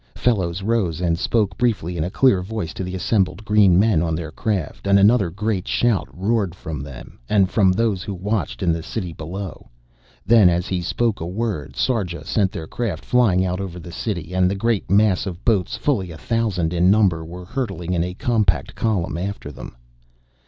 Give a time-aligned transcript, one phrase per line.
[0.15, 4.15] Fellows rose and spoke briefly in a clear voice to the assembled green men on
[4.15, 8.71] their craft, and another great shout roared from them, and from these who watched in
[8.71, 9.69] the city below.
[10.25, 14.33] Then as he spoke a word, Sarja sent their craft flying out over the city,
[14.33, 18.15] and the great mass of boats, fully a thousand in number, were hurtling in a
[18.15, 19.75] compact column after them.